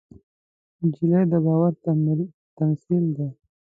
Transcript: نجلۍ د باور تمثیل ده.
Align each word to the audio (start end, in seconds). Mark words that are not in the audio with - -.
نجلۍ 0.83 1.23
د 1.31 1.33
باور 1.45 1.73
تمثیل 2.57 3.05
ده. 3.17 3.27